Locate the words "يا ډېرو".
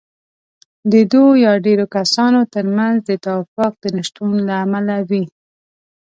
1.45-1.85